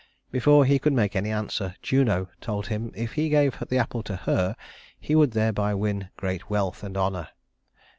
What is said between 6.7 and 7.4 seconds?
and honor.